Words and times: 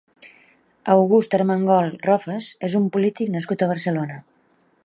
August 0.93 1.35
Armengol 1.39 1.93
Rofes 2.07 2.49
és 2.71 2.79
un 2.83 2.91
polític 2.97 3.33
nascut 3.37 3.67
a 3.67 3.73
Barcelona. 3.75 4.23